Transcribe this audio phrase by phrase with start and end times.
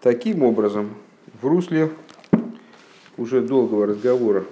[0.00, 0.94] Таким образом,
[1.42, 1.90] в русле
[3.18, 4.44] уже долгого разговора,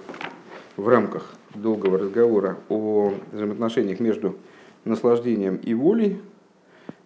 [0.77, 4.35] в рамках долгого разговора о взаимоотношениях между
[4.85, 6.21] наслаждением и волей,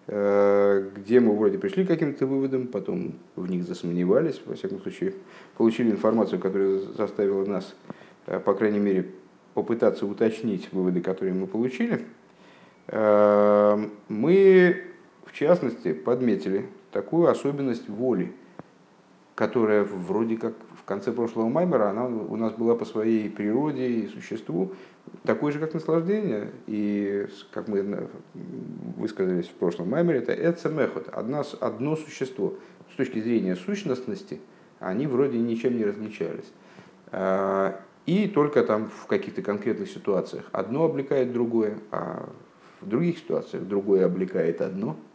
[0.07, 5.13] э, где мы вроде пришли к каким-то выводам, потом в них засомневались, во всяком случае,
[5.55, 7.73] получили информацию, которая заставила нас,
[8.25, 9.07] э, по крайней мере,
[9.53, 12.01] попытаться уточнить выводы, которые мы получили,
[12.87, 14.83] э, мы,
[15.23, 18.33] в частности, подметили такую особенность воли,
[19.35, 24.07] которая вроде как в конце прошлого Маймера, она у нас была по своей природе и
[24.07, 24.73] существу
[25.23, 26.51] такой же, как наслаждение.
[26.67, 28.07] И, как мы
[28.95, 32.53] высказались в прошлом Маймере, это эцемехот, одно, одно существо.
[32.93, 34.39] С точки зрения сущностности,
[34.79, 36.51] они вроде ничем не различались.
[37.11, 42.29] А, и только там в каких-то конкретных ситуациях одно облекает другое, а
[42.81, 44.95] в других ситуациях другое облекает одно–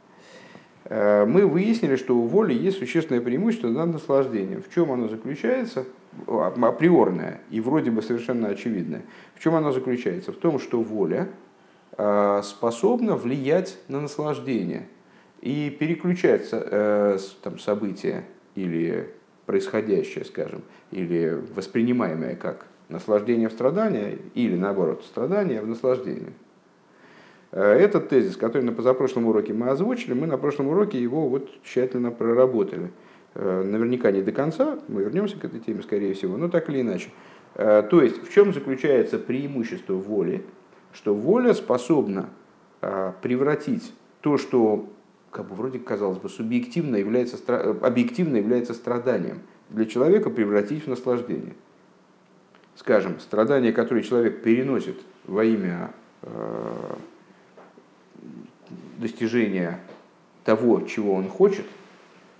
[0.90, 4.62] мы выяснили, что у воли есть существенное преимущество над наслаждением.
[4.62, 5.84] В чем оно заключается?
[6.26, 9.02] Априорное и вроде бы совершенно очевидное.
[9.34, 10.32] В чем оно заключается?
[10.32, 11.28] В том, что воля
[11.96, 14.88] э, способна влиять на наслаждение
[15.42, 19.10] и переключать э, там, события или
[19.46, 26.32] происходящее, скажем, или воспринимаемое как наслаждение в страдание, или наоборот, страдание в наслаждение.
[27.50, 31.48] Э, этот тезис, который на позапрошлом уроке мы озвучили, мы на прошлом уроке его вот
[31.62, 32.90] тщательно проработали.
[33.34, 36.82] Э, наверняка не до конца, мы вернемся к этой теме, скорее всего, но так или
[36.82, 37.10] иначе.
[37.54, 40.44] Э, то есть, в чем заключается преимущество воли?
[40.92, 42.30] Что воля способна
[42.80, 44.88] превратить то, что
[45.30, 47.36] как бы вроде казалось бы субъективно является,
[47.82, 51.54] объективно является страданием, для человека превратить в наслаждение.
[52.74, 54.96] Скажем, страдания, которые человек переносит
[55.26, 55.90] во имя
[58.98, 59.80] достижения
[60.44, 61.64] того, чего он хочет,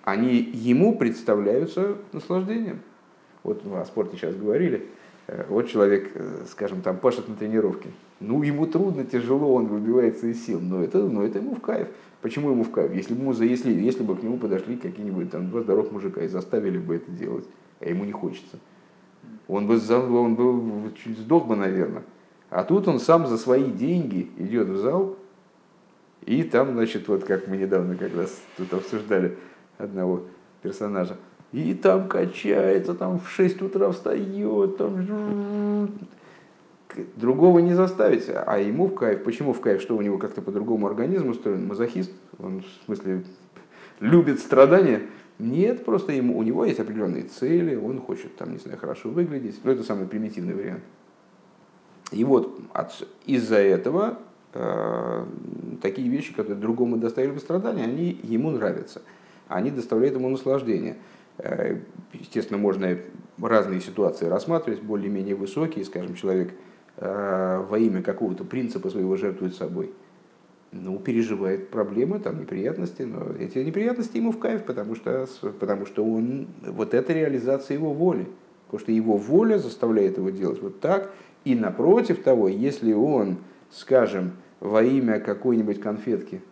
[0.04, 2.80] они ему представляются наслаждением.
[3.42, 4.86] Вот о спорте сейчас говорили.
[5.26, 7.90] Э, вот человек, э, скажем, там пашет на тренировке.
[8.20, 11.88] Ну, ему трудно, тяжело, он выбивается из сил, но это, но это ему в кайф.
[12.22, 12.92] Почему ему в кайф?
[12.92, 16.78] Если бы, если, если бы к нему подошли какие-нибудь там два здоровых мужика и заставили
[16.78, 17.44] бы это делать,
[17.80, 18.58] а ему не хочется,
[19.46, 22.02] он бы, он бы чуть сдох бы, наверное.
[22.50, 25.17] А тут он сам за свои деньги идет в зал,
[26.28, 29.38] и там, значит, вот как мы недавно как раз тут обсуждали
[29.78, 30.24] одного
[30.60, 31.16] персонажа,
[31.52, 35.88] и там качается, там в 6 утра встает, там
[37.16, 39.24] другого не заставить, а ему в кайф.
[39.24, 39.80] Почему в кайф?
[39.80, 41.66] Что у него как-то по-другому организм устроен?
[41.66, 42.12] Мазохист?
[42.38, 43.24] Он, в смысле,
[44.00, 45.04] любит страдания?
[45.38, 49.60] Нет, просто ему, у него есть определенные цели, он хочет, там, не знаю, хорошо выглядеть.
[49.64, 50.82] Но это самый примитивный вариант.
[52.12, 52.60] И вот
[53.24, 54.18] из-за этого
[54.52, 59.02] такие вещи, которые другому доставили страдания, они ему нравятся.
[59.48, 60.96] Они доставляют ему наслаждение.
[61.38, 61.78] Э,
[62.12, 62.98] естественно, можно
[63.40, 66.52] разные ситуации рассматривать, более-менее высокие, скажем, человек
[66.96, 69.92] э, во имя какого-то принципа своего жертвует собой.
[70.70, 75.26] Ну, переживает проблемы, там неприятности, но эти неприятности ему в кайф, потому что,
[75.58, 78.26] потому что он, вот это реализация его воли.
[78.66, 81.10] Потому что его воля заставляет его делать вот так.
[81.44, 83.38] И напротив того, если он
[83.70, 86.42] скажем, во имя какой-нибудь конфетки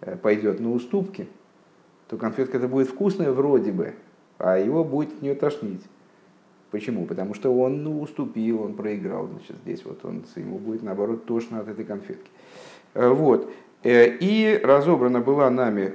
[0.00, 1.28] э, пойдет на уступки,
[2.08, 3.94] то конфетка это будет вкусная вроде бы,
[4.38, 5.82] а его будет не тошнить.
[6.70, 7.04] Почему?
[7.04, 9.26] Потому что он ну, уступил, он проиграл.
[9.26, 12.30] Значит, здесь вот он, ему будет наоборот тошно от этой конфетки.
[12.94, 13.52] Э, вот.
[13.82, 15.94] Э, и разобрана была нами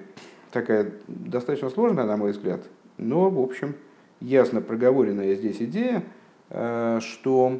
[0.51, 2.61] такая достаточно сложная, на мой взгляд,
[2.97, 3.75] но, в общем,
[4.19, 6.03] ясно проговоренная здесь идея,
[6.49, 7.59] что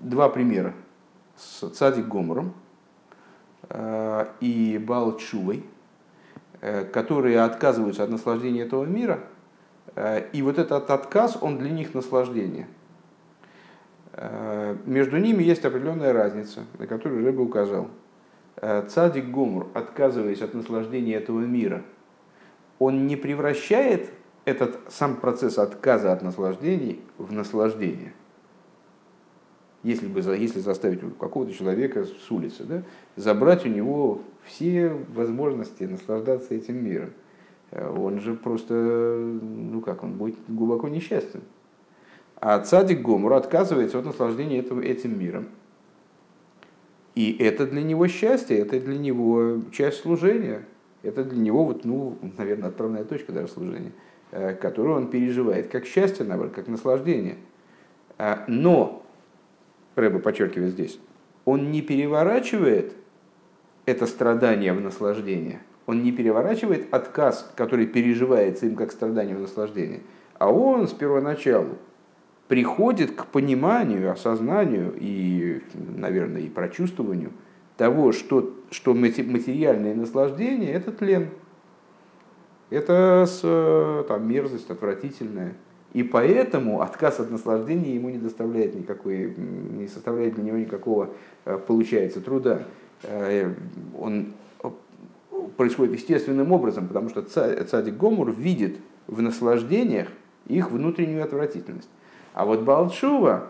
[0.00, 0.72] два примера
[1.38, 2.52] с Цадик Гомором
[3.68, 5.64] э, и Балчувой,
[6.60, 9.20] э, которые отказываются от наслаждения этого мира,
[9.94, 12.66] э, и вот этот отказ, он для них наслаждение.
[14.84, 17.88] Между ними есть определенная разница, на которую Рэбе указал.
[18.88, 21.84] Цадик Гомор, отказываясь от наслаждения этого мира,
[22.80, 24.10] он не превращает
[24.44, 28.12] этот сам процесс отказа от наслаждений в наслаждение–
[29.82, 32.82] если, бы, если заставить какого-то человека с улицы, да,
[33.16, 37.10] забрать у него все возможности наслаждаться этим миром,
[37.70, 41.42] э, он же просто, ну как, он будет глубоко несчастен.
[42.40, 45.48] А цадик Гомур отказывается от наслаждения этим, этим миром.
[47.14, 50.62] И это для него счастье, это для него часть служения,
[51.02, 53.92] это для него, вот, ну, наверное, отправная точка даже служения,
[54.30, 57.38] э, которую он переживает как счастье, наоборот, как наслаждение.
[58.18, 59.04] Э, но
[59.98, 60.98] Рэба подчеркивает здесь,
[61.44, 62.94] он не переворачивает
[63.86, 65.60] это страдание в наслаждение.
[65.86, 70.00] Он не переворачивает отказ, который переживается им как страдание и наслаждение,
[70.38, 71.78] а он с первоначалу
[72.48, 77.32] приходит к пониманию, осознанию и, наверное, и прочувствованию
[77.76, 81.28] того, что, что материальное наслаждение– это тлен.
[82.70, 83.26] Это
[84.08, 85.54] там, мерзость отвратительная.
[85.94, 91.10] И поэтому отказ от наслаждения ему не доставляет никакой, не составляет для него никакого,
[91.44, 92.64] э, получается, труда.
[93.02, 93.52] Э,
[93.98, 94.34] он
[95.56, 98.76] происходит естественным образом, потому что цадик Гомур видит
[99.06, 100.08] в наслаждениях
[100.46, 101.88] их внутреннюю отвратительность.
[102.34, 103.48] А вот Балчува,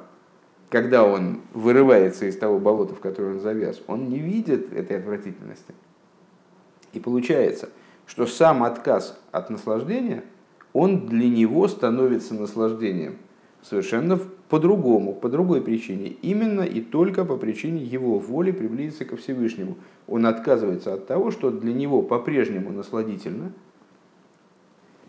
[0.71, 5.75] когда он вырывается из того болота, в которое он завяз, он не видит этой отвратительности.
[6.93, 7.69] И получается,
[8.07, 10.25] что сам отказ от наслаждения,
[10.73, 13.17] он для него становится наслаждением
[13.63, 14.19] совершенно
[14.49, 16.09] по-другому, по другой причине.
[16.23, 19.77] Именно и только по причине его воли приблизиться ко Всевышнему.
[20.07, 23.53] Он отказывается от того, что для него по-прежнему насладительно,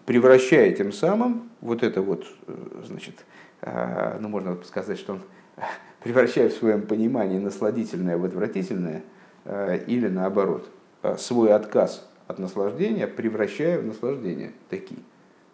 [0.05, 2.53] превращая тем самым вот это вот, э,
[2.85, 3.25] значит,
[3.61, 5.21] э, ну можно сказать, что он
[6.03, 9.03] превращает в своем понимании насладительное в отвратительное,
[9.45, 10.69] э, или наоборот,
[11.17, 14.99] свой отказ от наслаждения превращая в наслаждение такие.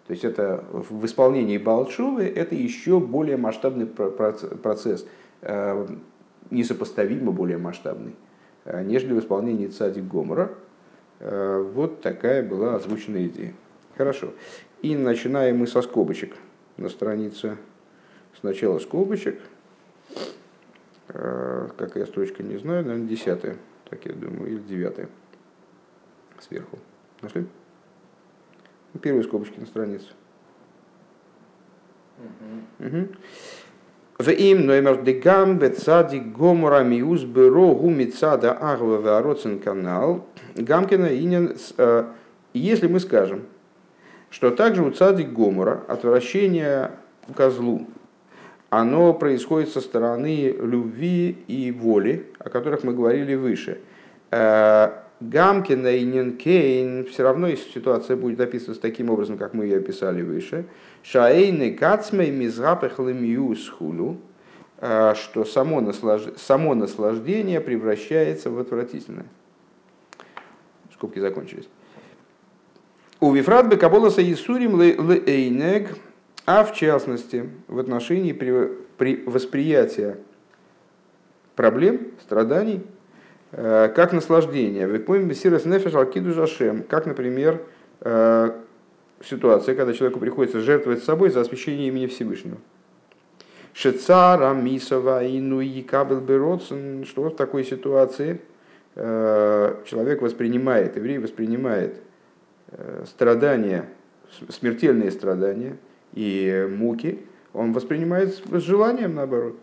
[0.08, 5.08] То есть это в исполнении Балчувы это еще более масштабный процесс,
[5.42, 5.88] э,
[6.52, 8.16] несопоставимо более масштабный,
[8.66, 10.52] э, нежели в исполнении Цадик Гомора.
[11.20, 13.54] Э, вот такая была озвучена идея.
[13.98, 14.34] Хорошо.
[14.84, 16.36] И начинаем мы со скобочек
[16.78, 17.58] на странице.
[18.40, 19.40] Сначала скобочек.
[21.08, 23.58] Какая строчка, не знаю, наверное, десятая,
[23.90, 25.08] так я думаю, или девятая
[26.40, 26.80] сверху.
[27.22, 27.46] Нашли?
[29.02, 30.08] Первые скобочки на странице.
[34.18, 40.26] Вим номер дегам бецади гомора миус бюро гумицада агва вароцен канал
[40.56, 41.58] Гамкина инин.
[41.78, 42.06] Э,
[42.54, 43.44] если мы скажем,
[44.30, 46.92] что также у цадик гомора отвращение
[47.36, 47.88] козлу,
[48.70, 53.80] оно происходит со стороны любви и воли, о которых мы говорили выше.
[55.20, 60.22] Э, Гамкина и Нинкейн, все равно ситуация будет описываться таким образом, как мы ее описали
[60.22, 60.66] выше,
[61.04, 64.18] Шаэйны Кацмей Мизрапехлемью Схулю,
[64.78, 66.24] а, что само, наслаж...
[66.38, 69.26] само наслаждение превращается в отвратительное.
[70.94, 71.68] Скобки закончились.
[73.20, 75.98] У Вифрат Бекаболаса Исурим Лейнег,
[76.46, 78.70] а в частности в отношении при...
[78.98, 79.24] При...
[79.26, 80.18] восприятия
[81.56, 82.95] проблем, страданий, Э,
[83.56, 84.86] как наслаждение.
[86.90, 87.62] Как, например,
[88.02, 88.52] э,
[89.24, 92.58] ситуация, когда человеку приходится жертвовать собой за освящение имени Всевышнего.
[93.74, 98.42] Шецара, Мисова, Ину и Кабел Бероцен, что в такой ситуации
[98.96, 102.02] э, человек воспринимает, еврей воспринимает
[103.06, 103.86] страдания,
[104.50, 105.78] смертельные страдания
[106.14, 107.20] и муки,
[107.54, 109.56] он воспринимает с желанием наоборот.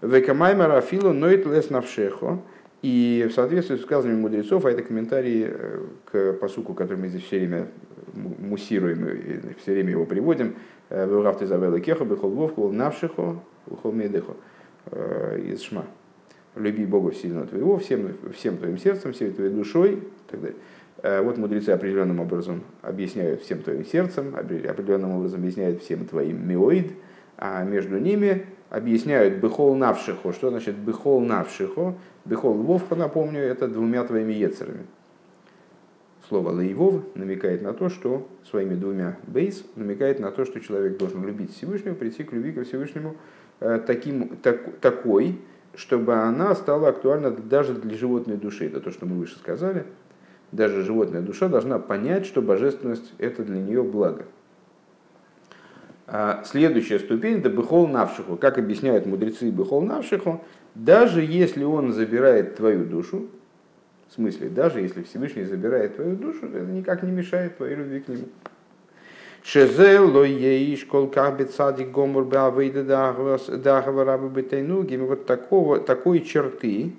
[0.00, 2.40] Векамаймара филу нойт лес навшехо,
[2.86, 7.24] и в соответствии с сказанными мудрецов, а это комментарии э, к посуку, который мы здесь
[7.24, 7.66] все время
[8.14, 10.54] муссируем и все время его приводим,
[10.90, 14.34] э, «Веугав ты кеха, бехол вовку, навшихо, ухол медехо»
[14.92, 15.86] э, из Шма.
[16.54, 21.24] «Люби Бога сильно твоего, всем, всем твоим сердцем, всей твоей душой» и так далее.
[21.24, 26.92] Вот мудрецы определенным образом объясняют всем твоим сердцем, определенным образом объясняют всем твоим миоид,
[27.36, 30.32] а между ними объясняют бехол навшихо.
[30.32, 31.94] Что значит бехол навшихо?
[32.24, 34.86] Бехол львовха, напомню, это двумя твоими ецерами.
[36.28, 41.24] Слово лаивов намекает на то, что своими двумя бейс намекает на то, что человек должен
[41.24, 43.14] любить Всевышнего, прийти к любви ко Всевышнему
[43.60, 45.38] э, таким, так, такой,
[45.76, 48.66] чтобы она стала актуальна даже для животной души.
[48.66, 49.84] Это то, что мы выше сказали.
[50.50, 54.24] Даже животная душа должна понять, что божественность– это для нее благо.
[56.06, 58.36] А следующая ступень– это бехол навшиху.
[58.36, 60.44] Как объясняют мудрецы бехол навшиху,
[60.74, 63.26] даже если он забирает твою душу,
[64.08, 68.08] в смысле, даже если Всевышний забирает твою душу, это никак не мешает твоей любви к
[68.08, 68.24] нему.
[69.42, 75.06] Шезел ло еиш кол бецади гомор беавейда дахава бетайнугим.
[75.06, 76.94] Вот такого, такой черты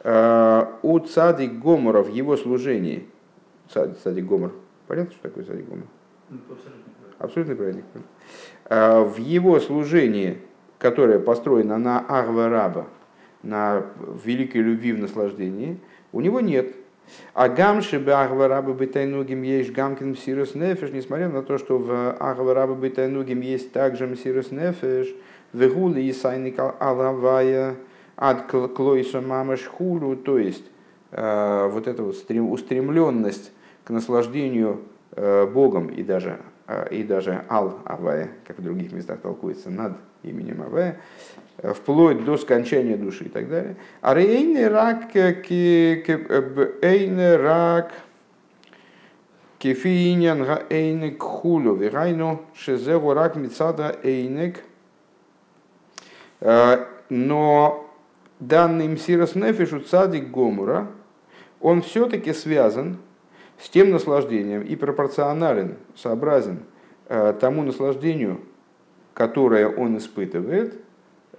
[0.00, 3.06] э, у цади гомора в его служении.
[3.72, 4.52] Цади, цади гомор.
[4.86, 5.86] Понятно, что такое цади гомор?
[6.30, 6.38] Ну,
[7.18, 7.82] Абсолютно правильно.
[7.94, 7.98] Э,
[8.68, 10.38] в его служении,
[10.78, 12.86] которое построено на Арва Раба,
[13.42, 13.84] на
[14.24, 15.78] великой любви в наслаждении,
[16.12, 16.74] у него нет.
[17.34, 22.12] А гамши бы Арва Раба Бетайнугим есть гамкин Мсирус Нефеш, несмотря на то, что в
[22.18, 25.14] Арва Раба Бетайнугим есть также Мсирус Нефеш,
[25.52, 27.76] Вегули и Сайникал Алавая,
[28.16, 30.64] Ад Клойса Мамаш Хулу, то есть
[31.12, 33.52] э, вот эта вот устремленность
[33.84, 34.80] к наслаждению
[35.16, 36.40] Богом и даже,
[36.90, 41.00] и даже Ал-Авая, как в других местах толкуется, над именем Авая,
[41.62, 43.76] вплоть до скончания души и так далее.
[44.00, 47.92] А рейный рак, эйный рак,
[49.58, 54.62] кефиинян га эйнек хулю, вирайну шезегу рак мицада эйнек.
[57.08, 57.90] Но
[58.40, 60.88] данный мсирос нефишу цадик гомура,
[61.60, 62.98] он все-таки связан
[63.60, 66.60] с тем наслаждением и пропорционален, сообразен
[67.40, 68.40] тому наслаждению,
[69.14, 70.74] которое он испытывает–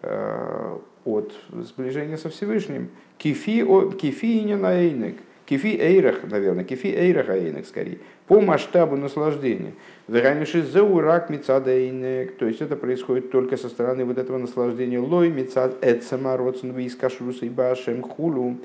[0.02, 2.90] Э, от сближения со Всевышним.
[3.18, 3.66] Кифи,
[3.98, 5.16] кифи не на эйнек.
[5.46, 8.00] Кифи эйрах, наверное, кифи эйрах эйнек скорее.
[8.28, 9.74] По масштабу наслаждения.
[10.10, 12.36] Вераниши зеурак мицад эйнек.
[12.38, 15.00] То есть это происходит только со стороны вот этого наслаждения.
[15.00, 18.58] Лой мицад эцема родсен вискашруса и башем хулу.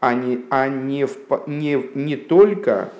[0.00, 2.90] А не, а не, в, не, не только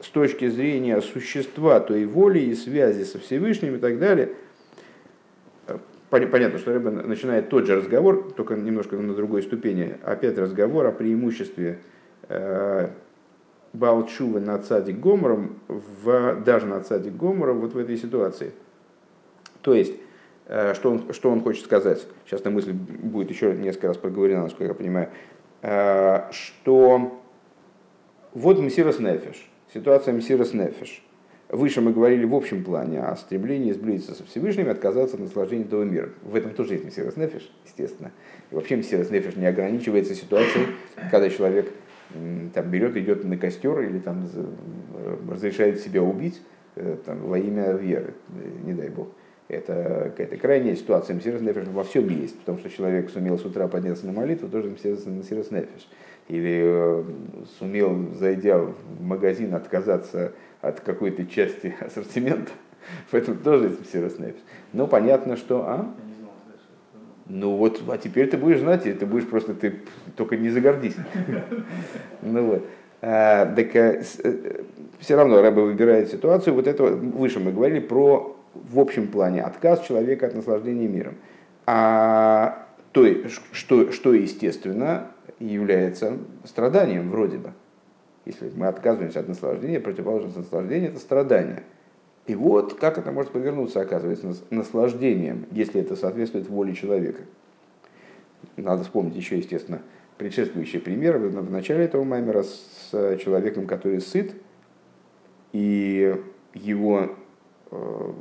[0.00, 4.30] с точки зрения существа той воли и связи со Всевышним и так далее–
[6.10, 9.98] Понятно, что Рэбе начинает тот же разговор, только немножко на другой ступени.
[10.02, 11.80] Опять разговор о преимуществе
[12.30, 12.88] э,
[13.74, 18.52] Балчува над Садик Гомором, в, даже над Садик Гомором вот в этой ситуации.
[19.60, 19.92] То есть,
[20.46, 24.44] э, что, он, что он хочет сказать, сейчас на мысль будет еще несколько раз проговорена,
[24.44, 25.10] насколько я понимаю,
[25.60, 27.20] что
[28.34, 31.02] вот Мессирос Нефиш, ситуация Мессирос Нефиш–
[31.48, 35.64] Выше мы говорили в общем плане о стремлении сблизиться со Всевышним и отказаться от наслаждения
[35.64, 36.10] этого мира.
[36.22, 38.12] В этом тоже есть Мессирос Нефиш, естественно.
[38.50, 40.66] И вообще Мессирос Нефиш не ограничивается ситуацией,
[41.10, 41.72] когда человек
[42.52, 44.28] там, берет, идет на костер или там,
[45.30, 46.42] разрешает себя убить
[46.74, 49.08] э, там, во имя веры, э, не дай бог.
[49.48, 51.16] Это какая-то крайняя ситуация.
[51.16, 54.68] Мессирос Нефиш во всем есть, потому что человек сумел с утра подняться на молитву, тоже
[54.68, 55.88] Мессирос Нефиш.
[56.28, 57.04] Или э,
[57.58, 62.52] сумел, зайдя в магазин, отказаться от какой-то части ассортимента.
[63.10, 64.40] В этом тоже мсирос нефиш.
[64.72, 65.64] Но понятно, что...
[65.66, 65.94] А?
[67.26, 69.80] Ну вот, а теперь ты будешь знать, и ты будешь просто, ты
[70.16, 70.96] только не загордись.
[72.22, 72.66] Ну вот.
[73.00, 74.62] А, так а, э,
[74.98, 76.54] все равно Рэба выбирает ситуацию.
[76.54, 78.37] Вот это выше мы говорили про
[78.70, 81.14] в общем плане отказ человека от наслаждения миром.
[81.66, 83.04] А то,
[83.52, 87.52] что, что естественно является страданием вроде бы.
[88.24, 91.62] Если мы отказываемся от наслаждения, противоположность наслаждения– это страдание.
[92.26, 97.22] И вот как это может повернуться, оказывается, наслаждением, если это соответствует воле человека.
[98.56, 99.80] Надо вспомнить еще, естественно,
[100.18, 104.34] предшествующий пример в начале этого маймера с человеком, который сыт,
[105.52, 106.14] и
[106.52, 107.16] его
[107.70, 108.12] э,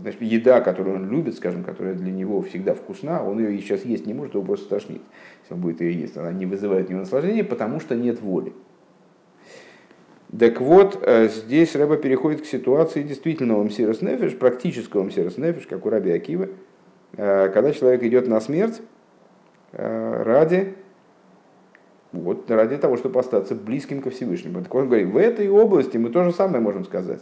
[0.00, 4.06] значит, еда, которую он любит, скажем, которая для него всегда вкусна, он ее сейчас есть
[4.06, 5.02] не может, его просто тошнит,
[5.42, 6.16] если он будет ее есть.
[6.16, 8.52] Она не вызывает у него наслаждения, потому что нет воли.
[10.38, 15.84] Так вот, э, здесь Рэба переходит к ситуации действительного мсирос нефиш, практического мсирос нефиш, как
[15.84, 16.48] у Раби Акива,
[17.16, 18.80] э, когда человек идет на смерть
[19.72, 20.74] э, ради,
[22.12, 24.62] вот, ради того, чтобы остаться близким ко Всевышнему.
[24.62, 27.20] Так он говорит, в этой области мы то же самое можем сказать.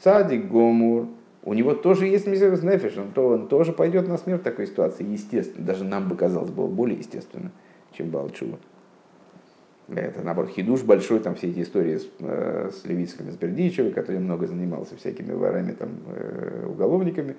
[0.00, 1.06] Цадик Гомур,
[1.42, 4.66] у него тоже есть мизерс нефиш, он, то, он тоже пойдет на смерть в такой
[4.66, 5.66] ситуации, естественно.
[5.66, 7.50] Даже нам бы казалось было более естественно,
[7.92, 8.58] чем Балчува
[9.96, 14.20] это, наоборот, хидуш большой, там все эти истории с, э, с Левицким, с Бердичевой, который
[14.20, 17.36] много занимался всякими ворами, там, э, уголовниками,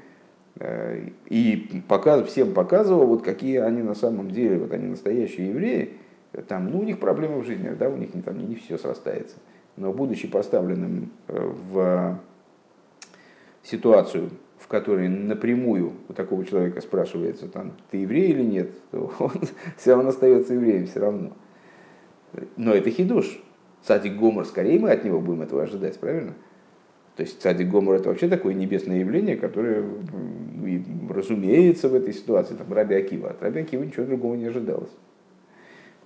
[0.60, 5.93] э, и показ, всем показывал, вот какие они на самом деле, вот они настоящие евреи,
[6.48, 9.38] там, ну, у них проблемы в жизни, да, у них там не, не все срастается.
[9.77, 12.20] Но будучи поставленным в
[13.63, 19.32] ситуацию, в которой напрямую у такого человека спрашивается, там, ты еврей или нет, то он
[19.77, 21.32] все равно остается евреем все равно.
[22.56, 23.41] Но это хидуш.
[23.84, 26.36] Садик Гомор, скорее мы от него будем этого ожидать, правильно?
[27.15, 29.84] То есть Садик Гомор это вообще такое небесное явление, которое
[31.10, 33.32] разумеется в этой ситуации, там Раби Акива.
[33.32, 34.91] От Раби Акива ничего другого не ожидалось.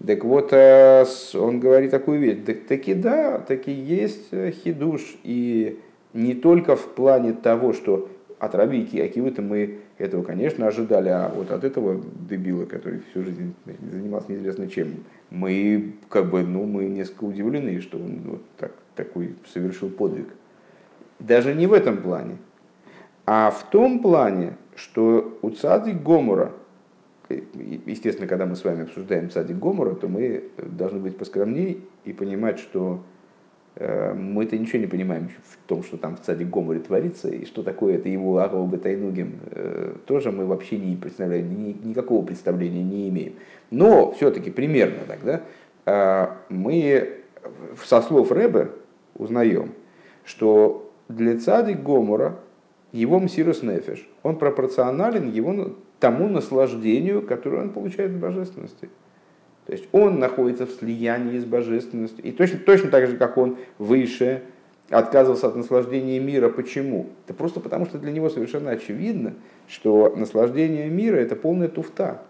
[0.06, 2.40] Так вот, э, он говорит такую вещь.
[2.46, 5.18] Так, таки да, таки есть э, хидуш.
[5.24, 5.80] И
[6.16, 11.52] не только в плане того, что от Раби Акивы-то мы этого, конечно, ожидали, а вот
[11.52, 13.54] от этого дебила, который всю жизнь
[13.92, 19.36] занимался неизвестно чем, мы как бы, ну, мы несколько удивлены, что он вот так, такой
[19.54, 20.28] совершил подвиг.
[21.20, 22.38] Даже не в этом плане,
[23.26, 26.52] а в том плане, что у цадик Гомора,
[27.30, 32.60] естественно, когда мы с вами обсуждаем цадик Гомора, то мы должны быть поскромнее и понимать,
[32.60, 33.02] что
[33.78, 37.96] мы-то ничего не понимаем в том, что там в цаде Гоморе творится, и что такое
[37.96, 41.52] это его Арова Тайнугим, э, тоже мы вообще не представляем,
[41.84, 43.34] никакого представления не имеем.
[43.72, 45.42] Но все-таки примерно тогда
[45.86, 47.22] э, мы
[47.84, 48.70] со слов Рэбе
[49.16, 49.74] узнаем,
[50.24, 52.40] что для цадик Гомора
[52.94, 58.90] его мсирус нефиш, он пропорционален его тому наслаждению, которое он получает в божественности.
[59.66, 62.24] То есть он находится в слиянии с божественностью.
[62.24, 64.44] И точно, точно так же, как он выше
[64.90, 66.50] отказывался от наслаждения мира.
[66.50, 67.08] Почему?
[67.26, 69.34] Это просто потому, что для него совершенно очевидно,
[69.68, 72.22] что наслаждение мира– это полная туфта.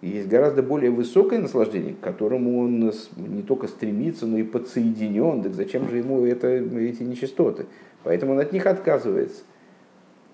[0.00, 5.42] И есть гораздо более высокое наслаждение, к которому он не только стремится, но и подсоединен.
[5.42, 7.66] Так зачем же ему это, эти нечистоты?
[8.02, 9.42] Поэтому он от них отказывается.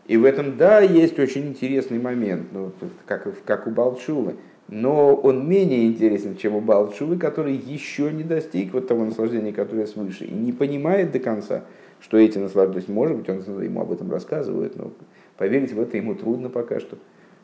[0.06, 2.70] И в этом, да, есть очень интересный момент, ну,
[3.06, 4.36] как, как у Балчулы
[4.68, 9.86] но он менее интересен, чем у Балчувы, который еще не достиг вот того наслаждения, которое
[9.86, 11.64] свыше, и не понимает до конца,
[12.00, 14.90] что эти наслаждения, может быть, он ему об этом рассказывает, но
[15.36, 16.98] поверить в это ему трудно пока что,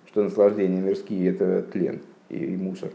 [0.08, 2.90] что наслаждения мирские– это тлен и, и мусор.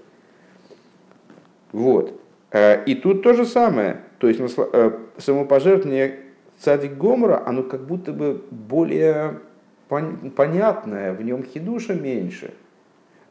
[1.71, 2.19] Вот.
[2.51, 6.19] Э, и тут то же самое, то есть э, самопожертвование
[6.59, 9.39] цадик Гомора, оно как будто бы более
[9.87, 12.53] понятное, в нем хидуша меньше–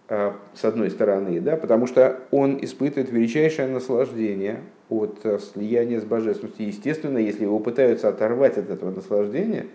[0.08, 6.68] с одной стороны, да, потому что он испытывает величайшее наслаждение от э, слияния с божественностью.
[6.68, 9.66] Естественно, если его пытаются оторвать от этого наслаждения,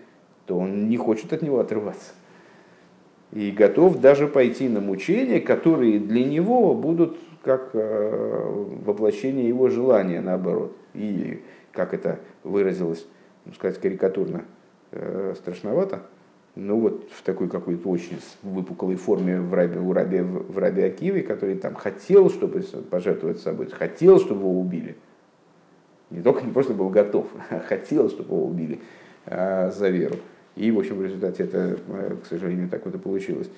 [0.46, 2.12] то он не хочет от него отрываться.
[3.32, 10.22] И готов даже пойти на мучения, которые для него будут как э, воплощение его желания,
[10.22, 10.74] наоборот.
[10.94, 13.06] И как это выразилось,
[13.44, 14.44] ну, сказать карикатурно,
[15.34, 16.02] страшновато–
[16.54, 21.22] ну вот в такой какой-то очень выпуклой форме в рабе, у рабе, в рабе Акиве,
[21.22, 24.96] который там хотел, чтобы пожертвовать собой, хотел, чтобы его убили.
[26.10, 28.80] Не только не просто был готов, а хотел, чтобы его убили
[29.26, 30.16] а, за веру.
[30.54, 33.48] И, в общем, в результате это, э, к сожалению, так вот и получилось.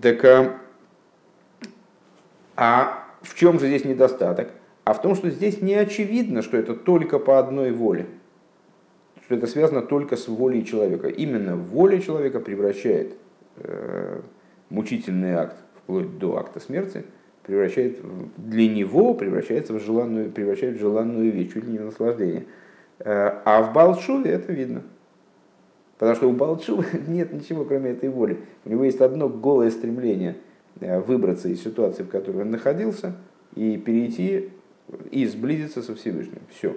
[0.00, 0.58] Так, а,
[2.56, 4.48] а в чем же здесь недостаток?
[4.84, 8.06] А в том, что здесь не очевидно, что это только по одной воле
[9.28, 11.08] что это связано только с волей человека.
[11.08, 13.12] Именно воля человека превращает
[13.56, 14.22] э,
[14.70, 17.04] мучительный акт, вплоть до акта смерти,
[17.42, 18.00] превращает
[18.38, 22.46] для него превращается в желанную, превращает в желанную вещь, чуть ли не наслаждение.
[23.00, 24.82] Э, а в Балшуве это видно.
[25.98, 28.38] Потому что у Балчува нет ничего, кроме этой воли.
[28.64, 30.36] У него есть одно голое стремление
[30.80, 33.14] э, выбраться из ситуации, в которой он находился,
[33.54, 34.48] и перейти
[35.10, 36.40] и сблизиться со Всевышним.
[36.50, 36.74] Все.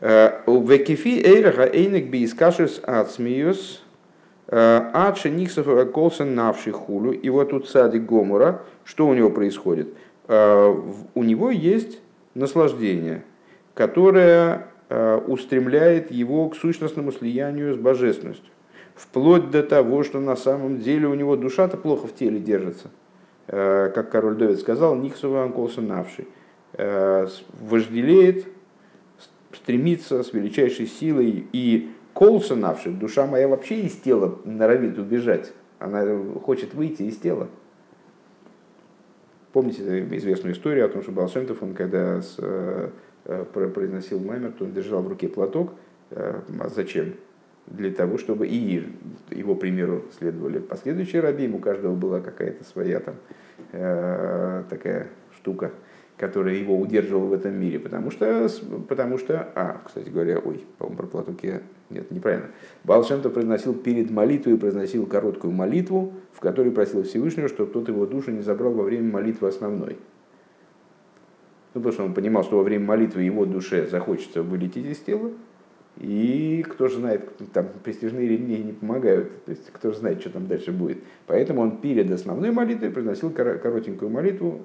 [0.00, 3.82] Векифи эйрага эйнек би искашес ацмиюс
[4.48, 7.12] адше никсов колсен навший хулю.
[7.12, 9.88] И вот у цади Гомора, что у него происходит?
[10.26, 12.00] У него есть
[12.34, 13.24] наслаждение,
[13.74, 14.66] которое
[15.26, 18.50] устремляет его к сущностному слиянию с божественностью.
[18.94, 22.90] Вплоть до того, что на самом деле у него душа-то плохо в теле держится.
[23.46, 26.28] Как король Давид сказал, Никсова Анколсон навший.
[27.60, 28.46] Вожделеет
[29.64, 36.04] стремится с величайшей силой и колса навши, душа моя вообще из тела норовит убежать, она
[36.42, 37.48] хочет выйти из тела.
[39.52, 42.90] Помните известную историю о том, что Балшемтов, он когда с, э,
[43.52, 45.72] произносил маймер, то он держал в руке платок.
[46.10, 47.14] Э, а зачем?
[47.66, 48.84] Для того, чтобы и
[49.30, 53.14] его примеру следовали последующие раби, у каждого была какая-то своя там
[53.72, 55.70] э, такая штука,
[56.16, 58.48] которая его удерживала в этом мире, потому что,
[58.88, 62.50] потому что, а, кстати говоря, ой, по-моему, про платок я, нет, неправильно.
[62.84, 68.30] Балшемто произносил перед молитвой, произносил короткую молитву, в которой просил Всевышнего, чтобы тот его душу
[68.30, 69.96] не забрал во время молитвы основной.
[71.74, 75.32] Ну, потому что он понимал, что во время молитвы его душе захочется вылететь из тела,
[75.98, 80.30] и кто же знает, там престижные ремни не помогают, то есть кто же знает, что
[80.30, 80.98] там дальше будет.
[81.26, 84.62] Поэтому он перед основной молитвой произносил коротенькую молитву,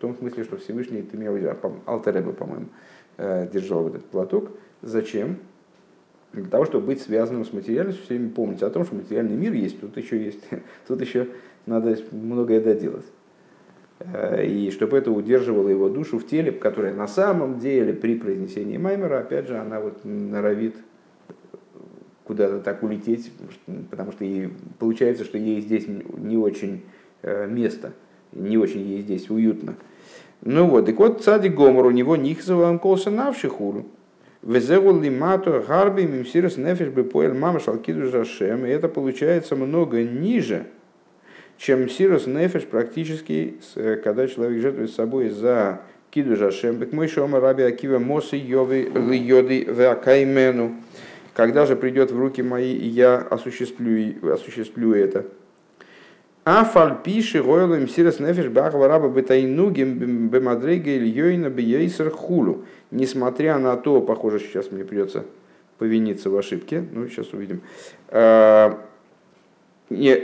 [0.00, 1.56] том смысле, что Всевышний ты меня.
[1.86, 2.66] Алтареба, по-моему,
[3.18, 4.50] э, держал этот платок.
[4.82, 5.36] Зачем?
[6.32, 9.52] Для того, чтобы быть связанным с материальностью, все время помнить о том, что материальный мир
[9.52, 10.40] есть, тут еще есть,
[10.88, 11.28] тут еще
[11.66, 13.06] надо многое доделать.
[13.98, 18.78] Э, и чтобы это удерживало его душу в теле, которая на самом деле при произнесении
[18.78, 20.76] Маймера, опять же, она вот норовит
[22.24, 23.32] куда-то так улететь,
[23.90, 26.84] потому что ей, получается, что ей здесь не очень
[27.22, 27.92] э, место,
[28.32, 29.74] не очень ей здесь уютно.
[30.42, 33.86] Ну вот, и вот цадик Гомор, у него нихзова колса навшихуру.
[34.42, 38.64] Везевул лимату гарби мимсирос нефиш бы поэл мама шалкиду жашем.
[38.64, 40.66] И это получается много ниже,
[41.58, 43.56] чем сирос нефиш практически,
[44.02, 46.76] когда человек жертвует собой за киду жашем.
[46.76, 50.74] Бек мой шома раби акива мосы йови йоды веакаймену.
[51.34, 55.26] Когда же придет в руки мои, я осуществлю, осуществлю это.
[56.52, 62.64] А фальпиши гойлым сирос нефиш бахва раба бетайнугим бемадрейга ильёйна бейсер хулу.
[62.90, 65.26] Несмотря на то, похоже, сейчас мне придется
[65.78, 67.60] повиниться в ошибке, ну, сейчас увидим.
[68.08, 68.80] А,
[69.90, 70.22] не,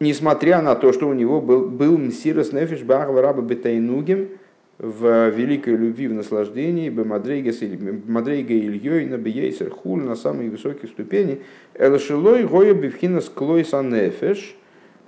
[0.00, 4.28] несмотря на то, что у него был, был мсирос нефиш бахва раба бетайнугим,
[4.78, 7.50] в великой любви, в наслаждении, Бемадрейга
[8.54, 11.42] Ильей, на Бейсер Хуль, на самой высокой ступени,
[11.74, 14.61] Элшилой Гоя Бивхина Склойса Нефеш, э,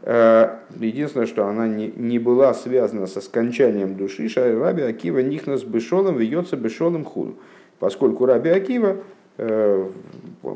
[0.06, 6.56] Единственное, что она не, не была связана со скончанием души, Раби Акива Нихнас Бешолом вьется
[6.58, 7.36] Бешолом Худу.
[7.78, 8.98] Поскольку Раби Акива,
[9.38, 9.90] э,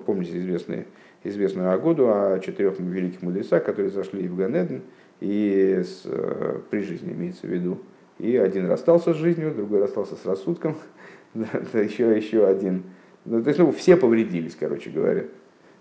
[0.07, 0.87] помните известные,
[1.25, 4.83] известную Агоду о четырех великих мудрецах, которые зашли в Ганеден,
[5.21, 7.79] и с, э, при жизни имеется в виду,
[8.19, 10.77] и один расстался с жизнью, другой расстался с рассудком,
[11.35, 12.85] еще, еще один.
[13.25, 15.25] Ну, то есть, ну, все повредились, короче говоря.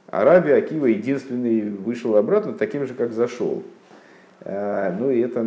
[0.08, 3.64] Арабия Акива единственный вышел обратно таким же, как зашел.
[4.42, 5.46] А, ну и это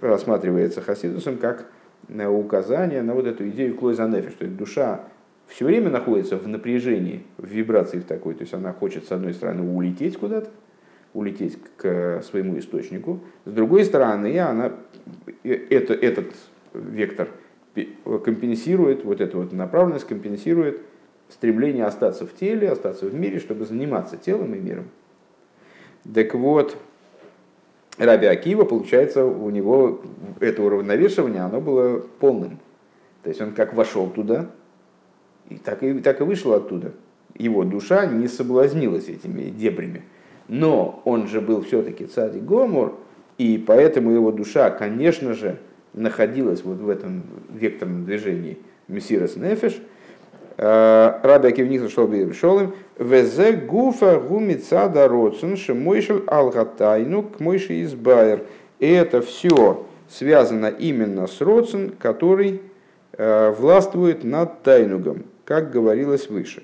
[0.00, 1.66] рассматривается Хасидусом как
[2.08, 5.00] указание на вот эту идею клойзанефи, что душа
[5.46, 8.34] все время находится в напряжении, в вибрации в такой.
[8.34, 10.48] То есть она хочет, с одной стороны, улететь куда-то,
[11.12, 13.20] улететь к своему источнику.
[13.44, 14.72] С другой стороны, она,
[15.42, 16.26] э, это, этот
[16.72, 17.28] вектор
[18.04, 20.80] компенсирует, вот эта вот направленность компенсирует
[21.32, 24.88] стремление остаться в теле, остаться в мире, чтобы заниматься телом и миром.
[26.14, 26.76] Так вот,
[27.98, 30.00] Раби Акива, получается, у него
[30.40, 32.58] это уравновешивание, оно было полным.
[33.22, 34.50] То есть он как вошел туда,
[35.50, 36.92] и так и, так и вышел оттуда.
[37.36, 40.02] Его душа не соблазнилась этими дебрями.
[40.48, 42.98] Но он же был все-таки царь Гомор,
[43.38, 45.58] и поэтому его душа, конечно же,
[45.92, 49.80] находилась вот в этом векторном движении Мессирос Нефеш.
[50.62, 52.74] Э, Раби Акивник зашел Шолым.
[52.98, 58.42] Везе гуфа гумицада роцун шемойшел алгатайну к мойши избайер.
[58.78, 62.60] И это все связано именно с роцун, который
[63.14, 66.62] э, властвует над тайнугом, как говорилось выше.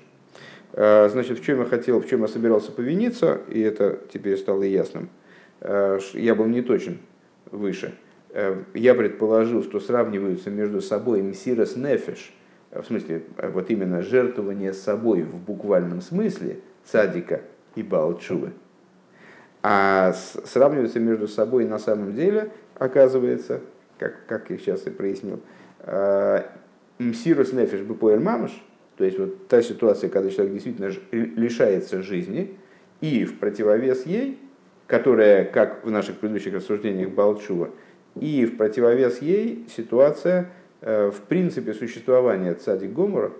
[0.73, 4.61] Э, значит, в чем я хотел, в чем я собирался повиниться, и это теперь стало
[4.61, 5.09] ясным.
[5.59, 6.99] Я был не точен
[7.49, 7.95] выше.
[8.75, 12.31] Я предположил, что сравниваются между собой мсирос нефеш,
[12.71, 17.41] в смысле, вот именно жертвование собой в буквальном смысле, садика
[17.75, 18.51] и балчувы.
[19.63, 23.61] А сравниваются между собой на самом деле, оказывается,
[23.97, 25.41] как, как я сейчас и прояснил,
[26.99, 28.63] мсирос нефеш бупоэль мамаш–
[28.97, 32.57] то есть вот та ситуация, когда человек действительно лишается жизни,
[32.99, 34.39] и в противовес ей,
[34.87, 37.69] которая, как в наших предыдущих рассуждениях Балчува,
[38.19, 40.45] и в противовес ей ситуация э,
[40.81, 43.31] в принципе существования цади Гомора,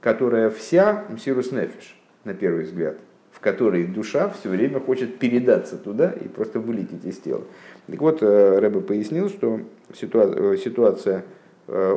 [0.00, 2.96] которая вся мсирус нефиш, на первый взгляд,
[3.32, 7.42] в которой душа все время хочет передаться туда и просто вылететь из тела.
[7.86, 9.60] Так вот, э, Рэбе пояснил, что
[9.94, 11.24] ситуация, э, ситуация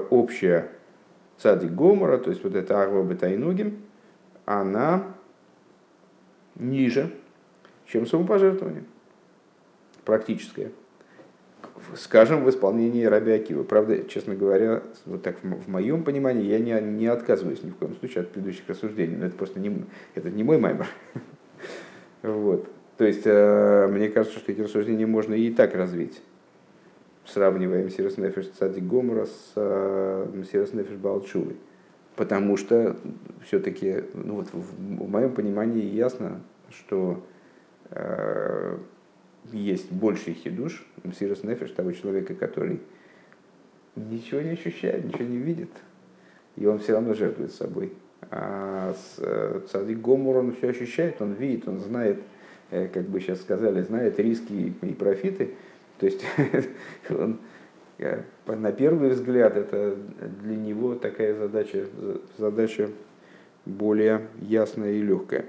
[0.09, 0.69] общая
[1.37, 3.79] цадик Гомора, то есть вот эта Арва Бетайнугим,
[4.45, 5.03] она
[6.55, 7.11] ниже,
[7.87, 8.83] чем самопожертвование
[10.05, 10.71] практическое.
[11.95, 13.63] Скажем, в исполнении Раби Акива.
[13.63, 17.95] Правда, честно говоря, вот так в моем понимании, я не, не отказываюсь ни в коем
[17.95, 20.87] случае от предыдущих рассуждений, но это просто не, это не мой маймер.
[22.21, 22.69] Вот.
[22.95, 26.21] То есть, э, мне кажется, что эти рассуждения можно и так развить
[27.25, 31.57] сравниваем Сирос Нефеш Цадик Гомора с э, Сирос Нефеш Балчувой.
[32.15, 32.95] Потому что
[33.43, 37.23] все-таки, ну вот в, в моем понимании ясно, что
[37.89, 38.77] э,
[39.51, 40.85] есть больший хидуш,
[41.17, 42.79] Сирос Нефеш, того человека, который
[43.95, 45.69] ничего не ощущает, ничего не видит,
[46.55, 47.93] и он все равно жертвует собой.
[48.31, 52.21] А э, Цадик Гомор он все ощущает, он видит, он знает,
[52.71, 55.51] э, как бы сейчас сказали, знает риски и профиты,
[55.99, 56.23] то есть
[57.09, 57.39] он,
[58.47, 59.95] на первый взгляд это
[60.41, 61.85] для него такая задача,
[62.37, 62.89] задача
[63.65, 65.45] более ясная и легкая.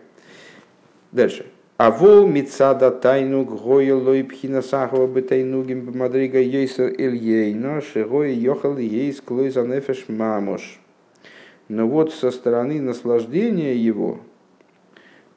[1.12, 1.46] Дальше.
[1.76, 9.20] А вол мицада тайнуг гойлой пхина сахова бы тайнугим мадрига ейсер ильейно шигой йохал ейс
[9.20, 10.78] клой за нефеш мамош.
[11.68, 14.20] Но вот со стороны наслаждения его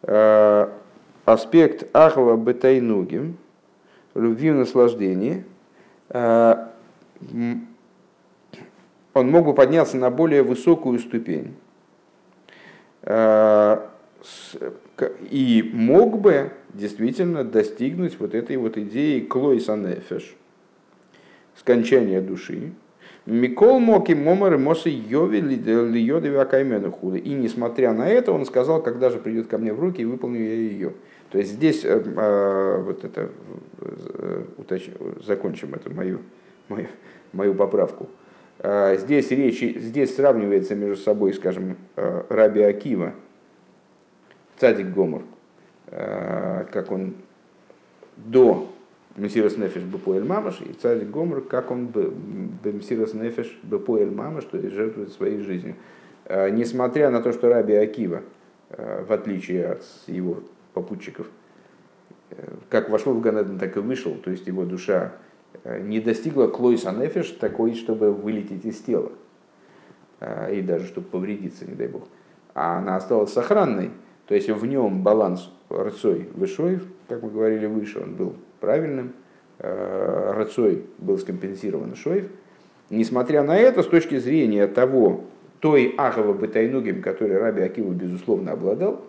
[0.04, 0.68] э,
[1.26, 3.38] аспект ахва бетайнугим,
[4.14, 5.44] любви в наслаждении,
[6.10, 6.68] э,
[9.14, 11.56] он мог бы подняться на более высокую ступень
[13.02, 13.78] э,
[15.30, 20.36] и мог бы действительно достигнуть вот этой вот идеи клойса нефеш,
[21.56, 22.74] скончания души,
[23.28, 27.20] Микол Моки Момар Мосы Йови Льоды Акаймену худы.
[27.20, 30.40] И несмотря на это, он сказал, когда же придет ко мне в руки, и выполню
[30.40, 30.94] я ее.
[31.30, 33.30] То есть здесь э, э, вот это
[33.82, 34.90] э, уточ...
[35.26, 36.20] закончим эту мою,
[36.70, 36.88] мою,
[37.34, 38.08] мою поправку.
[38.60, 43.14] Э, здесь речь, здесь сравнивается между собой, скажем, э, Раби Акива,
[44.60, 45.24] Цадик Гомор,
[45.88, 47.16] э, как он
[48.18, 48.68] до
[49.18, 51.92] Мессирос Нефеш Бепоэль Мамаш, и царь Гомор, как он
[52.64, 55.76] Мессирос Нефеш Бепоэль Мамаш, то есть жертвует своей жизнью.
[56.26, 58.22] А, несмотря на то, что Раби Акива,
[58.70, 60.44] а, в отличие от его
[60.74, 61.28] попутчиков,
[62.30, 65.14] э, как вошел в Ганеден, так и вышел, то есть его душа
[65.64, 69.12] э, не достигла Клойса Нефеш такой, чтобы вылететь из тела,
[70.52, 72.08] и даже чтобы повредиться, не дай бог.
[72.56, 73.92] А она осталась сохранной,
[74.28, 79.14] то есть в нем баланс рцой вышой, как мы говорили выше, он был правильным,
[79.60, 82.28] э, Рацой был скомпенсирован Шоев.
[82.90, 85.22] Несмотря на это, с точки зрения того,
[85.60, 89.02] той Ахова Бетайнугим, который Раби Акива, безусловно, обладал,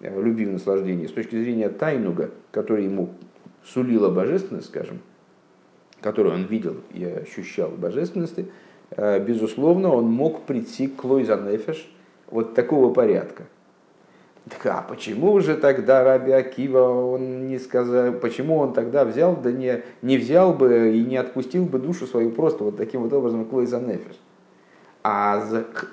[0.00, 3.10] э, любил наслаждение, с точки зрения Тайнуга, который ему
[3.64, 4.98] сулила божественность, скажем,
[6.00, 8.46] которую он видел и ощущал божественности,
[8.90, 11.88] э, безусловно, он мог прийти к Лойза Нефеш
[12.28, 13.44] вот такого порядка–
[14.48, 19.50] так, а почему же тогда Раби Акива он не сказал, почему он тогда взял, да
[19.50, 23.44] не, не взял бы и не отпустил бы душу свою просто вот таким вот образом
[23.44, 24.16] Клойза Нефиш?
[25.02, 25.42] А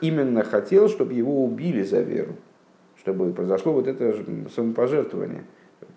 [0.02, 2.36] именно хотел, чтобы его убили за веру,
[3.00, 4.16] чтобы произошло вот это
[4.54, 5.44] самопожертвование.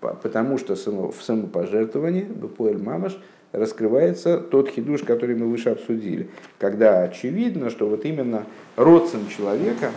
[0.00, 3.18] Потому что в самопожертвовании, Бепуэль Мамаш,
[3.52, 6.28] раскрывается тот хидуш, который мы выше обсудили.
[6.58, 8.44] Когда очевидно, что вот именно
[8.76, 9.90] родствен человека,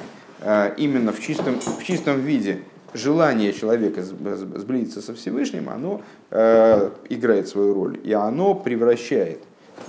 [0.77, 7.73] именно в чистом, в чистом виде желание человека сблизиться со Всевышним, оно э, играет свою
[7.73, 7.99] роль.
[8.03, 9.39] И оно превращает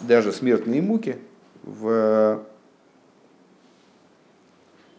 [0.02, 1.16] даже смертные муки
[1.62, 2.42] в,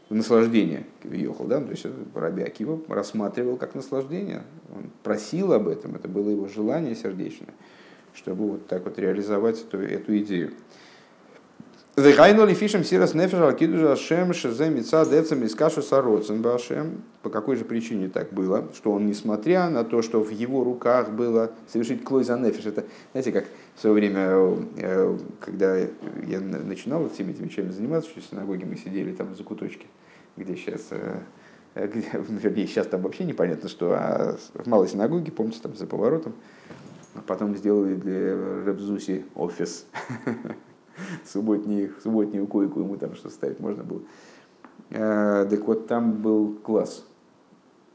[0.10, 0.86] в наслаждение.
[1.04, 1.62] Йохал, да?
[1.62, 1.86] То есть
[2.16, 4.44] Раби Акива рассматривал как наслаждение.
[4.74, 7.54] Он просил об этом, это было его желание сердечное,
[8.14, 10.52] чтобы вот так вот реализовать эту, эту идею.
[12.02, 17.04] Вегайну ли фишем сирас нефеш алкидужа ашем шезе мица децам из кашу сароцен башем.
[17.22, 18.68] По какой же причине так было?
[18.74, 22.86] Что он, несмотря на то, что в его руках было совершить клой за нефеш, это,
[23.12, 24.30] знаете, как в свое время,
[24.78, 29.38] э, когда я начинал всеми этими вещами заниматься, что в синагоге мы сидели там в
[29.38, 29.86] закуточке,
[30.38, 31.20] где сейчас э,
[31.76, 35.86] э, где, вернее, сейчас там вообще непонятно, что а в малой синагоге, помните, там за
[35.86, 36.34] поворотом,
[37.14, 38.34] а потом сделали для
[38.66, 39.86] Ребзуси офис.
[41.26, 44.02] субботнюю, субботнюю койку ему там что ставить можно было.
[44.92, 47.06] А, так вот, там был класс.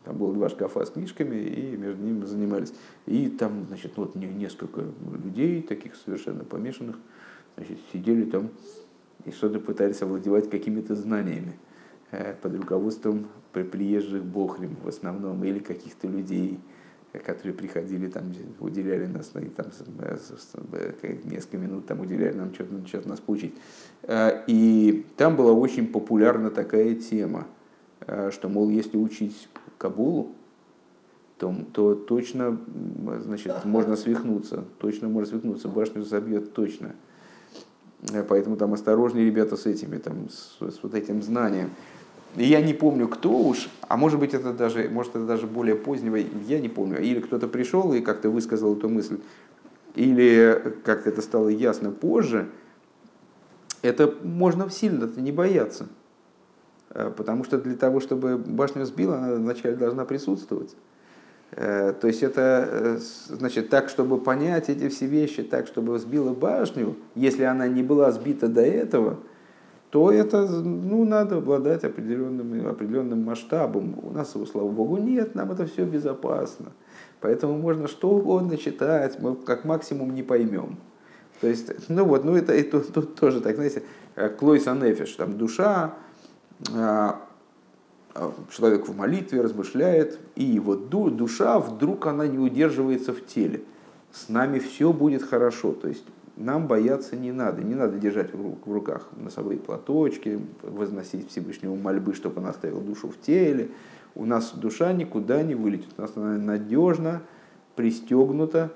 [0.04, 2.72] Там было два шкафа с книжками, и между ними занимались.
[3.06, 4.84] И там, значит, вот несколько
[5.24, 6.96] людей, таких совершенно помешанных,
[7.56, 8.50] значит, сидели там
[9.24, 11.58] и что-то пытались овладевать какими-то знаниями
[12.12, 16.60] э, под руководством приезжих бохрим в основном, или каких-то людей,
[17.12, 19.66] которые приходили, там, уделяли нас, и там,
[21.24, 23.54] несколько минут там уделяли нам что-то, что нас поучить.
[24.02, 27.46] Э, и там была очень популярна такая тема,
[28.00, 30.32] э, что, мол, если учить Кабулу,
[31.38, 32.58] то, то точно
[33.20, 36.94] значит, можно свихнуться, точно можно свихнуться, башню забьет точно.
[38.12, 41.70] Э, поэтому там осторожнее ребята с этими, там, с, с вот этим знанием
[42.36, 46.16] я не помню, кто уж, а может быть это даже, может это даже более позднего,
[46.16, 47.00] я не помню.
[47.00, 49.20] Или кто-то пришел и как-то высказал эту мысль,
[49.94, 52.48] или как-то это стало ясно позже,
[53.82, 55.88] это можно сильно не бояться.
[56.90, 60.76] Э, потому что для того, чтобы башню сбила, она вначале должна присутствовать.
[61.52, 66.34] Э, то есть это э, значит так, чтобы понять эти все вещи, так, чтобы сбила
[66.34, 69.20] башню, если она не была сбита до этого–
[69.90, 73.98] то это ну, надо обладать определенным, определенным масштабом.
[74.02, 76.72] У нас его, слава богу, нет, нам это все безопасно.
[77.20, 80.78] Поэтому можно что угодно читать, мы как максимум не поймем.
[81.40, 83.82] То есть, ну вот, ну это и тут, тоже так, знаете,
[84.38, 85.94] Клойс Анефиш, там душа,
[86.74, 87.20] а,
[88.14, 93.62] а, человек в молитве размышляет, и вот душа вдруг она не удерживается в теле.
[94.12, 95.72] С нами все будет хорошо.
[95.72, 96.04] То есть
[96.36, 97.62] нам бояться не надо.
[97.62, 103.20] Не надо держать в руках носовые платочки, возносить Всевышнему мольбы, чтобы он оставил душу в
[103.20, 103.68] теле.
[104.14, 105.88] У нас душа никуда не вылетит.
[105.96, 107.22] У нас она надежно
[107.74, 108.72] пристегнута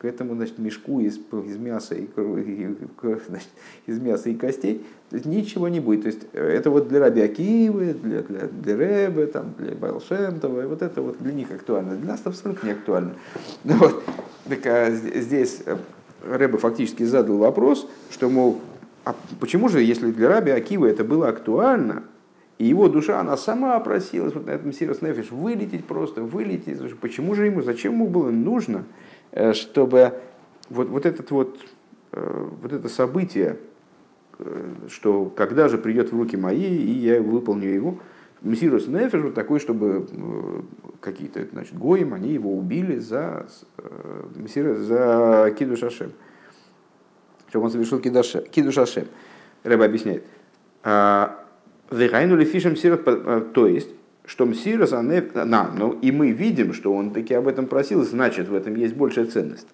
[0.00, 2.08] к этому значит, мешку из, из, мяса и,
[3.28, 3.50] значит,
[3.86, 4.86] из мяса и костей.
[5.10, 6.02] То есть ничего не будет.
[6.02, 10.62] То есть э, это вот для Раби Акивы, для, для, для Рэбе, там, для Байлшемтова,
[10.62, 11.96] вот это вот для них актуально.
[11.96, 13.12] Для нас абсолютно не актуально.
[13.64, 14.02] Ну, вот.
[14.48, 15.76] Так, а здесь э,
[16.24, 18.60] Рэбе фактически задал вопрос, что, мол,
[19.04, 22.04] а почему же, если для Раби Акива это было актуально,
[22.58, 26.78] и его душа, она сама просилась вот на этом Сирос Нефиш вылететь просто, вылететь.
[27.00, 28.84] Почему же ему, зачем ему было нужно,
[29.32, 30.12] э, чтобы
[30.68, 31.58] вот, вот, этот вот,
[32.12, 33.56] э, вот это событие,
[34.38, 37.98] э, что когда же придет в руки мои, и я выполню его,
[38.42, 40.64] Мессирус Нефиш вот такой, чтобы
[41.00, 43.46] какие-то значит, гоим, они его убили за,
[44.34, 46.12] за Киду Шашем.
[47.48, 49.06] Чтобы он совершил Киду Шашем.
[49.62, 50.24] Рэба объясняет.
[50.82, 51.44] А,
[51.90, 53.90] Вегайнули фишем сирот, э, то есть,
[54.24, 58.54] что мсирос, на, ну и мы видим, что он таки об этом просил, значит, в
[58.54, 59.66] этом есть большая ценность.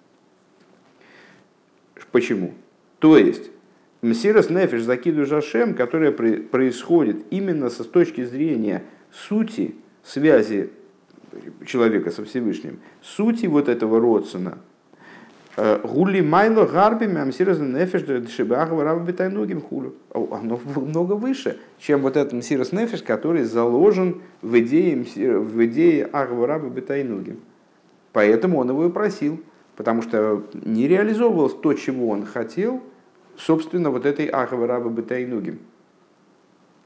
[2.11, 2.55] Почему?
[2.97, 3.51] То есть,
[4.01, 10.69] мсирос нефиш закиду жашем, которая происходит именно с точки зрения сути связи
[11.65, 14.57] человека со Всевышним, сути вот этого родствена,
[15.57, 19.95] Гули майло гарби мамсираз нефеш дешибахва раба бетайнугим хулю.
[20.13, 26.45] Оно много выше, чем вот этот мсираз нефеш, который заложен в идее, в идее ахва
[26.45, 27.39] раба бетайнугим.
[28.13, 29.41] Поэтому он его и просил,
[29.75, 32.83] потому что не реализовывалось то, чего он хотел,
[33.37, 35.59] собственно, вот этой ахва раба бетайнугим.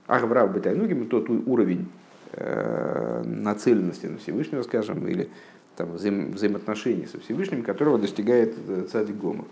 [0.08, 1.90] Ахва раба бетайнугим– тот уровень
[2.34, 5.30] э, нацеленности на Всевышнего, скажем, или
[5.76, 9.46] там, взаим, взаимоотношений со Всевышним, которого достигает э, цадик Гома.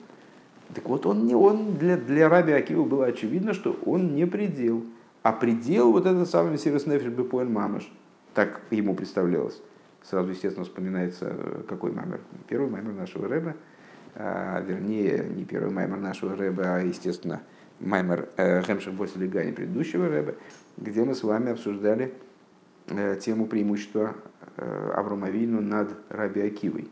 [0.74, 4.84] Так вот, он, не, он для, для Раби Акива было очевидно, что он не предел.
[5.24, 7.92] А предел вот этот самый Сирос Нефиш Бепоэль Мамаш.
[8.34, 9.60] Так ему представлялось.
[10.04, 12.22] Сразу, естественно, вспоминается э, какой маймер?
[12.48, 13.56] Первый маймер нашего Рэба.
[14.20, 17.42] А, вернее, не первый маймер нашего Рэба, а, естественно,
[17.80, 20.36] маймер э, Хемших Боселигани предыдущего Рэба,
[20.78, 22.14] где мы с вами обсуждали
[22.90, 24.14] э, тему преимущества
[24.62, 26.90] Э, Авромавину над Раби Акивой.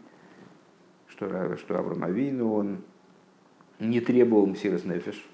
[1.09, 2.77] Что, что Авромавину он
[3.79, 5.27] не требовал Мсирос Нефиш.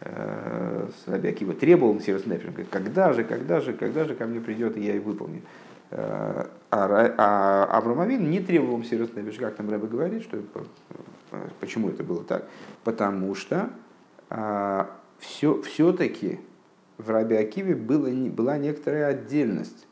[0.00, 2.50] Э, Раби Акива требовал Мсирос Нефиш.
[2.70, 5.42] Когда же, когда же, когда же ко мне придет, и я и выполню.
[5.90, 9.36] Э, а, а Авромавин не требовал Мсирос Нефиш.
[9.36, 10.42] Как там Рэбе говорит, что
[11.60, 12.48] почему это было так?
[12.84, 13.70] Потому что
[15.18, 16.38] все, все-таки
[16.96, 19.88] в Раби Акиве было, была некоторая отдельность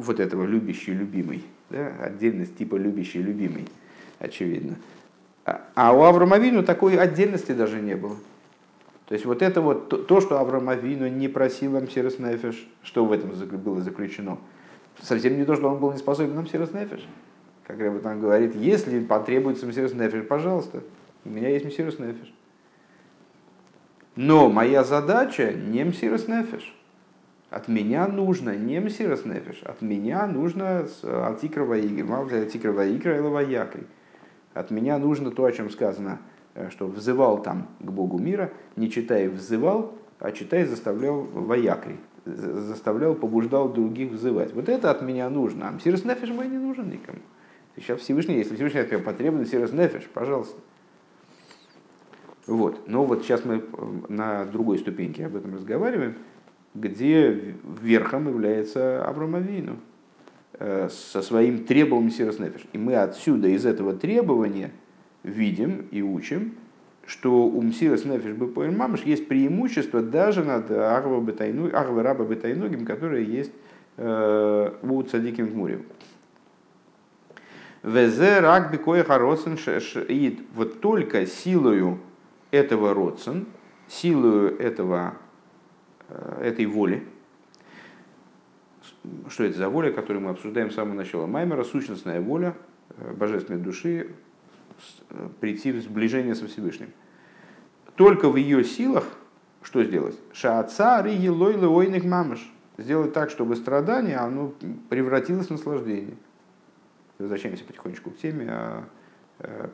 [0.00, 3.68] вот этого любящий любимый, да, отдельность типа любящий любимый,
[4.18, 4.76] очевидно.
[5.44, 8.16] А, а у Авраамовину такой отдельности даже не было.
[9.10, 13.30] То есть вот это вот то, что Авраамовину не просил Амсирос Нефеш, что в этом
[13.58, 14.38] было заключено,
[15.02, 17.04] совсем не то, что он был не способен Амсирос Нефеш.
[17.66, 20.84] Как Рэба там говорит, если потребуется Амсирос Нефеш, пожалуйста,
[21.24, 22.32] у меня есть Амсирос Нефеш.
[24.14, 26.72] Но моя задача не Амсирос Нефеш.
[27.50, 33.88] От меня нужно не мсирос нефиш, от меня нужно алтикрова игры, алтикрова игры и лаваякри.
[34.54, 36.20] От меня нужно то, о чем сказано,
[36.70, 43.68] что взывал там к Богу мира, не читая взывал, а читая заставлял воякри, заставлял, побуждал
[43.68, 44.52] других взывать.
[44.54, 45.68] Вот это от меня нужно.
[45.68, 47.18] А мсирос нефиш мой не нужен никому.
[47.76, 50.58] Сейчас Всевышний, если Всевышний от меня потребен, мсирос нефиш, пожалуйста.
[52.46, 52.88] Вот.
[52.88, 53.60] Но вот сейчас мы э,
[54.08, 56.16] на другой ступеньке об этом разговариваем
[56.74, 59.78] где верхом является Авромавину
[60.54, 62.62] э, со своим требованием Сироснефиш.
[62.72, 64.70] И мы отсюда, из этого требования,
[65.22, 66.54] видим и учим,
[67.06, 71.20] что у Мсирос Нефиш Бепоэль Мамыш есть преимущество даже над Арва
[72.02, 73.52] Раба Бетайнугим, которое есть
[73.96, 75.82] э, у Цадиким в Муре.
[77.82, 79.58] Везе рак бекоя хароцен
[80.54, 81.98] Вот только силою
[82.50, 83.46] этого родцен,
[83.88, 85.14] силою этого
[86.10, 87.06] Э, этой воли.
[89.28, 91.62] Что это за воля, которую мы обсуждаем с самого начала Маймера?
[91.62, 92.56] Сущностная воля
[92.96, 94.10] э, божественной души
[95.40, 96.90] прийти в сближение со Всевышним.
[97.96, 99.04] Только в ее силах
[99.62, 100.18] что сделать?
[100.32, 102.50] Шааца риги лойлы ойных мамыш.
[102.78, 104.54] Сделать так, чтобы страдание оно
[104.88, 106.16] превратилось в наслаждение.
[107.18, 108.84] Возвращаемся потихонечку к теме о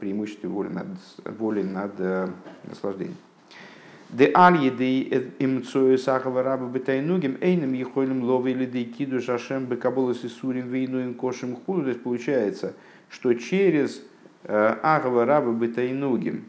[0.01, 0.87] преимуществе воли над,
[1.39, 1.93] воли над
[2.65, 3.17] наслаждением.
[4.11, 10.25] Де аль им цою сахава раба бетайнугим эйным ехолем ловы или де киду шашем бекаболос
[10.25, 11.83] и худу.
[11.83, 12.75] То есть получается,
[13.09, 14.03] что через
[14.47, 16.45] э, агава раба бетайнугим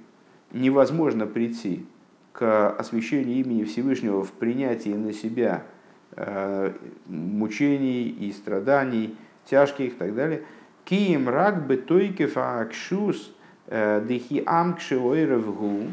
[0.52, 1.86] невозможно прийти
[2.32, 5.64] к освящению имени Всевышнего в принятии на себя
[6.12, 6.72] э,
[7.08, 10.44] мучений и страданий, тяжких и так далее.
[10.86, 13.36] Кием рак бетойкев акшус
[13.68, 15.88] э, дехи амкши ойревгу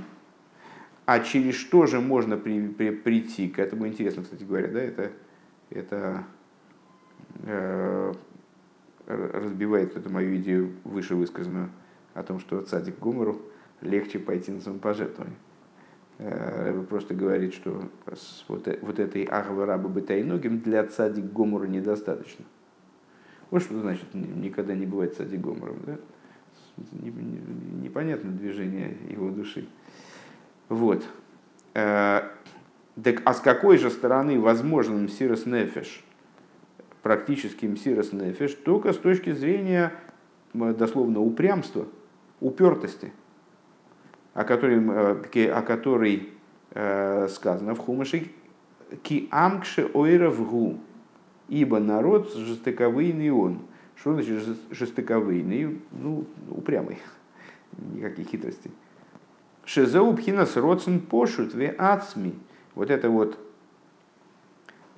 [1.06, 3.86] а через что же можно при, при, прийти к этому?
[3.86, 5.10] Интересно, кстати говоря, да, это,
[5.68, 6.24] это
[7.42, 8.14] э,
[9.06, 11.68] разбивает эту мою идею выше высказанную
[12.14, 13.42] о том, что цадик Гумару
[13.80, 15.36] легче пойти на самопожертвование.
[16.18, 17.90] Рэбе просто говорит, что
[18.48, 22.44] вот, вот этой ахвы раба бытайногим для цадик гомора недостаточно.
[23.50, 25.78] Вот что значит никогда не бывает цадик гомором.
[25.84, 25.98] Да?
[27.82, 29.66] Непонятно движение его души.
[30.68, 31.04] Вот.
[31.72, 36.04] Так, а с какой же стороны возможен мсирос нефеш,
[37.02, 39.92] практически мсирос нефеш, только с точки зрения
[40.52, 41.88] дословно упрямства,
[42.40, 43.12] упертости,
[44.32, 44.78] о которой,
[45.34, 46.30] э, о которой
[46.70, 48.30] э, сказано в Хумаше,
[49.02, 50.78] ки амкше ойравгу,
[51.48, 53.60] ибо народ жестоковыйный он.
[53.96, 55.80] Что значит жестоковыйный?
[55.92, 56.98] Ну, упрямый,
[57.94, 58.72] никаких хитростей.
[59.64, 62.34] Шезеу пхинас родсен пошут ве ацми.
[62.74, 63.38] Вот это вот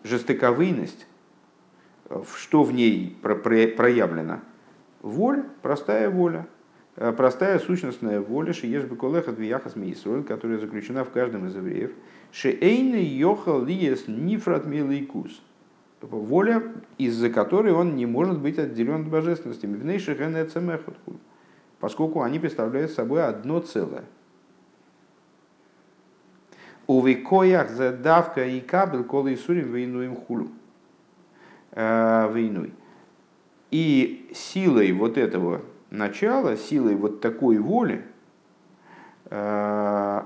[0.02, 1.06] жестоковыйность,
[2.34, 4.40] что в ней проявлено?
[5.02, 6.55] Воля, простая воля, э,
[6.96, 11.92] простая сущностная воля, шиеш беколеха двияхас мейсроль, которая заключена в каждом из евреев.
[12.32, 15.42] Шеэйны йохал лиес нифрат милейкус.
[16.00, 16.62] Воля,
[16.98, 19.68] из-за которой он не может быть отделен от божественности.
[21.80, 24.04] Поскольку они представляют собой одно целое.
[26.86, 30.48] У викоях задавка и кабель кола и сурим войнуем хулю.
[31.72, 32.72] Э, войной.
[33.70, 38.04] И силой вот этого начала, силой вот такой воли,
[39.30, 40.22] э,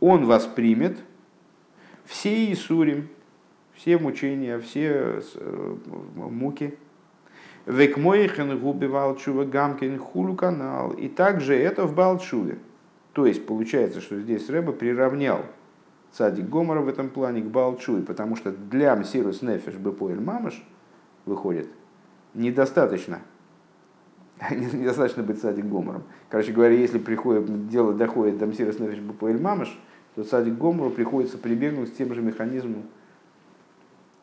[0.00, 0.98] он воспримет
[2.04, 3.08] все Исурим,
[3.74, 5.76] все мучения, все э,
[6.14, 6.78] муки.
[7.66, 10.92] Век моихен губи валчува гамкин хулу канал.
[10.92, 12.58] И также это в Балчуве.
[13.12, 15.44] То есть получается, что здесь Рэба приравнял
[16.12, 20.62] цадик Гомора в этом плане к Балчуе, потому что для Мсирус Нефеш Бепоэль Мамаш
[21.24, 21.68] выходит
[22.34, 23.20] недостаточно.
[24.50, 26.02] недостаточно быть цадик Гомором.
[26.28, 29.78] Короче говоря, если приходит, дело доходит до Мсирус Нефеш Бепоэль Мамаш,
[30.14, 32.84] то цадик Гомору приходится прибегнуть к тем же механизмам,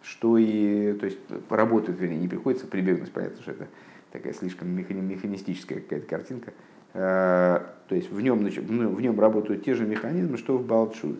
[0.01, 3.67] что и, то есть работают, вернее, не приходится прибегнуть, понятно, что это
[4.11, 6.53] такая слишком механистическая какая-то картинка.
[6.93, 11.15] А, то есть в нем, в нем работают те же механизмы, что в Балчуе.